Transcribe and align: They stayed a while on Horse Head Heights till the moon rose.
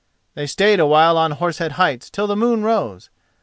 They 0.33 0.47
stayed 0.47 0.79
a 0.79 0.87
while 0.87 1.15
on 1.15 1.29
Horse 1.33 1.59
Head 1.59 1.73
Heights 1.73 2.09
till 2.09 2.25
the 2.25 2.35
moon 2.35 2.63
rose. 2.63 3.11